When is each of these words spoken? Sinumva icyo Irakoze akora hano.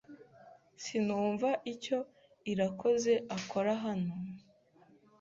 Sinumva 0.83 1.49
icyo 1.73 1.97
Irakoze 2.51 3.13
akora 3.37 3.71
hano. 3.83 4.13